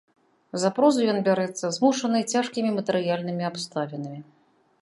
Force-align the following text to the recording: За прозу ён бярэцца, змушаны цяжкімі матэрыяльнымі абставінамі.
За 0.63 0.71
прозу 0.77 1.03
ён 1.13 1.19
бярэцца, 1.27 1.65
змушаны 1.77 2.19
цяжкімі 2.33 2.75
матэрыяльнымі 2.79 3.43
абставінамі. 3.51 4.21